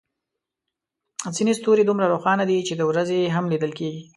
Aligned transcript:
ځینې 1.35 1.53
ستوري 1.59 1.83
دومره 1.85 2.05
روښانه 2.13 2.43
دي 2.49 2.59
چې 2.67 2.73
د 2.75 2.81
ورځې 2.89 3.19
هم 3.35 3.45
لیدل 3.51 3.71
کېږي. 3.79 4.01